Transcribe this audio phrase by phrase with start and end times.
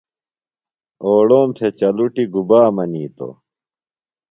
[1.03, 3.33] اوڑوم تھےۡچلٹُیۡ گُبا منیتوۡ؟